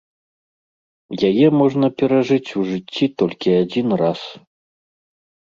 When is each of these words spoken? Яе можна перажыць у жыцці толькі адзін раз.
Яе 1.29 1.47
можна 1.59 1.87
перажыць 1.99 2.55
у 2.63 2.67
жыцці 2.71 3.05
толькі 3.21 3.55
адзін 3.61 3.87
раз. 4.05 4.19